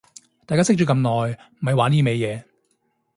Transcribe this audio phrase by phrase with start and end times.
[0.47, 0.95] 大家識咗咁
[1.27, 2.43] 耐咪玩呢味嘢